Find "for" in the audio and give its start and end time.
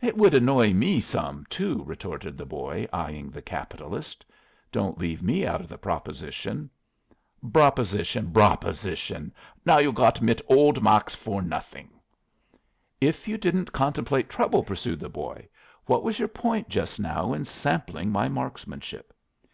11.14-11.42